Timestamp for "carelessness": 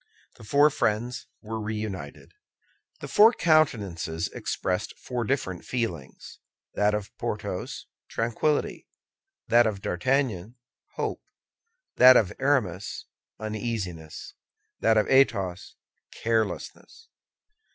16.11-17.09